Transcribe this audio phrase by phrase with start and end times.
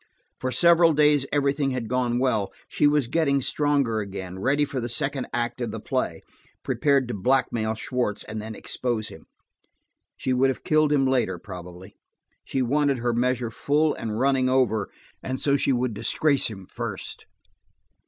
[0.39, 4.89] For several days everything had gone well: she was getting stronger again, ready for the
[4.89, 6.23] second act of the play,
[6.63, 9.27] prepared to blackmail Schwartz, and then expose him.
[10.17, 11.97] She would have killed him later, probably;
[12.43, 14.89] she wanted her measure full and running over,
[15.21, 17.27] and so she would disgrace him first.